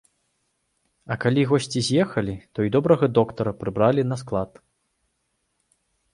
А 1.15 1.17
калі 1.25 1.41
госці 1.51 1.79
з'ехалі, 1.87 2.35
то 2.57 2.65
і 2.69 2.73
добрага 2.77 3.11
доктара 3.19 3.51
прыбралі 3.61 4.01
на 4.15 4.19
склад. 4.23 4.61